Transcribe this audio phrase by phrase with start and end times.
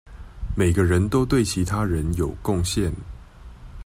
[0.55, 2.91] 每個人都對其他人有貢獻